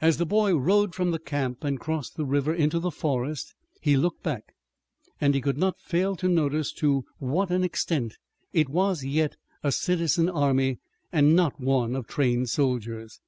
[0.00, 3.96] As the boy rode from the camp and crossed the river into the forest he
[3.96, 4.54] looked back,
[5.20, 8.16] and he could not fail to notice to what an extent
[8.52, 9.34] it was yet
[9.64, 10.78] a citizen army,
[11.10, 13.18] and not one of trained soldiers.